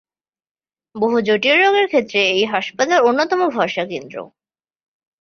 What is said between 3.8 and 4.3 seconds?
কেন্দ্র।